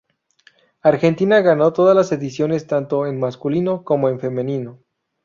[0.81, 4.79] Argentina ganó todas las ediciones tanto en masculino como en femenino.